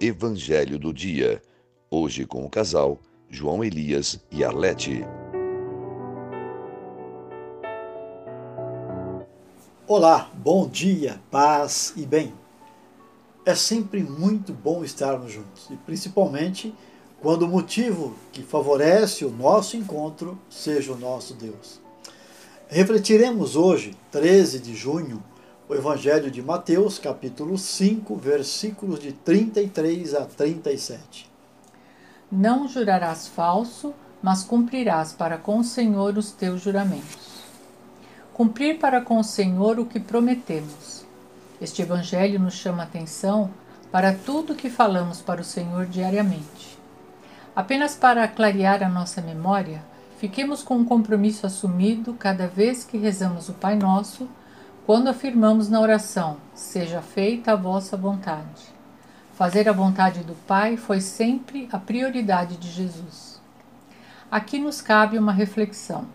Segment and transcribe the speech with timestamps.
[0.00, 1.40] Evangelho do Dia.
[1.90, 3.00] Hoje com o casal
[3.30, 5.02] João Elias e Arlete.
[9.86, 12.34] Olá, bom dia, paz e bem.
[13.46, 16.74] É sempre muito bom estarmos juntos e principalmente
[17.22, 21.80] quando o motivo que favorece o nosso encontro seja o nosso Deus.
[22.68, 25.22] Refletiremos hoje, 13 de junho,
[25.68, 31.28] o Evangelho de Mateus, capítulo 5, versículos de 33 a 37.
[32.30, 33.92] Não jurarás falso,
[34.22, 37.42] mas cumprirás para com o Senhor os teus juramentos.
[38.32, 41.04] Cumprir para com o Senhor o que prometemos.
[41.60, 43.50] Este Evangelho nos chama atenção
[43.90, 46.78] para tudo que falamos para o Senhor diariamente.
[47.56, 49.82] Apenas para clarear a nossa memória,
[50.20, 54.28] fiquemos com um compromisso assumido cada vez que rezamos o Pai Nosso
[54.86, 58.76] quando afirmamos na oração: Seja feita a vossa vontade.
[59.34, 63.40] Fazer a vontade do Pai foi sempre a prioridade de Jesus.
[64.30, 66.06] Aqui nos cabe uma reflexão.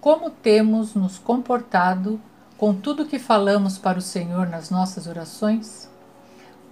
[0.00, 2.20] Como temos nos comportado
[2.56, 5.90] com tudo que falamos para o Senhor nas nossas orações?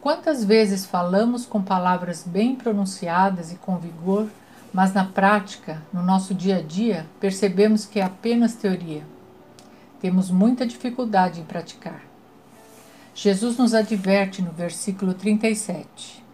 [0.01, 4.29] Quantas vezes falamos com palavras bem pronunciadas e com vigor,
[4.73, 9.03] mas na prática, no nosso dia a dia, percebemos que é apenas teoria?
[10.03, 12.05] Temos muita dificuldade em praticar.
[13.15, 16.25] Jesus nos adverte no versículo 37.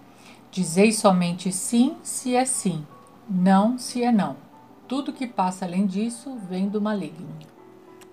[0.50, 2.82] Dizei somente sim se é sim,
[3.28, 4.36] não se é não.
[4.88, 7.28] Tudo que passa além disso vem do maligno.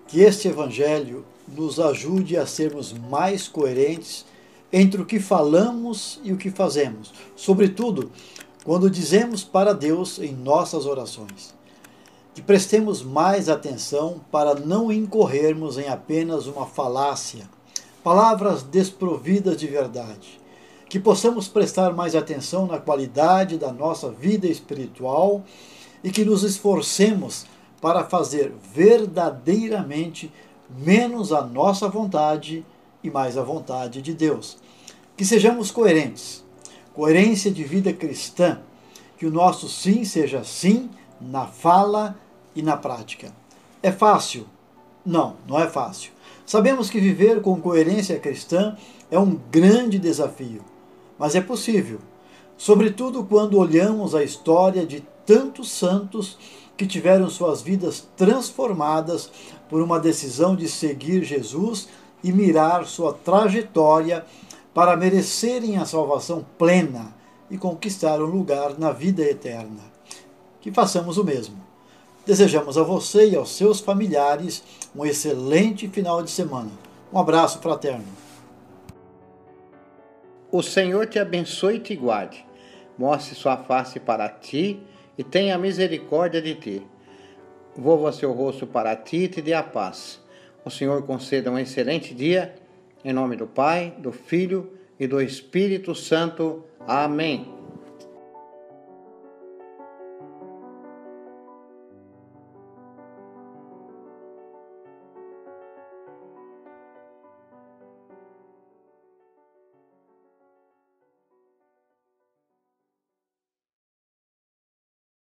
[0.06, 4.26] Que este Evangelho nos ajude a sermos mais coerentes
[4.70, 8.12] entre o que falamos e o que fazemos, sobretudo
[8.62, 11.55] quando dizemos para Deus em nossas orações
[12.36, 17.48] que prestemos mais atenção para não incorrermos em apenas uma falácia,
[18.04, 20.38] palavras desprovidas de verdade.
[20.86, 25.42] Que possamos prestar mais atenção na qualidade da nossa vida espiritual
[26.04, 27.46] e que nos esforcemos
[27.80, 30.30] para fazer verdadeiramente
[30.68, 32.66] menos a nossa vontade
[33.02, 34.58] e mais a vontade de Deus.
[35.16, 36.44] Que sejamos coerentes,
[36.92, 38.60] coerência de vida cristã,
[39.16, 42.14] que o nosso sim seja sim na fala
[42.56, 43.32] e na prática.
[43.82, 44.46] É fácil?
[45.04, 46.10] Não, não é fácil.
[46.44, 48.76] Sabemos que viver com coerência cristã
[49.10, 50.62] é um grande desafio,
[51.18, 52.00] mas é possível,
[52.56, 56.38] sobretudo quando olhamos a história de tantos santos
[56.76, 59.30] que tiveram suas vidas transformadas
[59.68, 61.88] por uma decisão de seguir Jesus
[62.22, 64.24] e mirar sua trajetória
[64.74, 67.14] para merecerem a salvação plena
[67.50, 69.82] e conquistar um lugar na vida eterna.
[70.60, 71.65] Que façamos o mesmo.
[72.26, 74.64] Desejamos a você e aos seus familiares
[74.96, 76.70] um excelente final de semana.
[77.12, 78.04] Um abraço fraterno.
[80.50, 82.44] O Senhor te abençoe e te guarde.
[82.98, 84.82] Mostre sua face para ti
[85.16, 86.86] e tenha misericórdia de ti.
[87.76, 90.20] Volva seu rosto para ti e te dê a paz.
[90.64, 92.56] O Senhor conceda um excelente dia.
[93.04, 96.64] Em nome do Pai, do Filho e do Espírito Santo.
[96.88, 97.55] Amém.